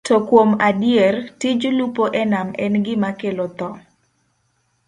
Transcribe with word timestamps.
To 0.07 0.15
kuom 0.29 0.49
adier, 0.69 1.15
tij 1.45 1.55
lupo 1.79 2.03
e 2.21 2.23
nam 2.31 2.47
en 2.65 2.73
gima 2.85 3.11
kelo 3.21 3.45
tho. 3.59 3.69